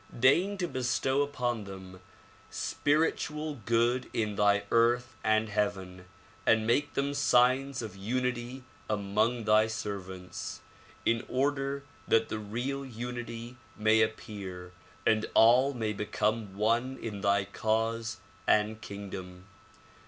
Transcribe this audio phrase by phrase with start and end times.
[0.19, 2.01] Deign to bestow upon them
[2.49, 6.05] spiritual good in thy earth and heaven
[6.43, 10.61] and make them signs of unity among thy serv ants,
[11.05, 14.73] in order that the real unity may appear
[15.05, 19.45] and all may become one in thy cause and kingdom.